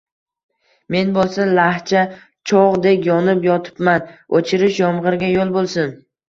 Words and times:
Men 0.93 1.11
boʼlsa 1.17 1.43
lahcha 1.59 2.01
choʼgʼdek 2.53 3.05
yonib 3.09 3.45
yotibman, 3.49 4.09
oʼchirish 4.39 4.81
yomgʼirga 4.87 5.31
yoʼl 5.35 5.55
boʼlsin… 5.61 5.95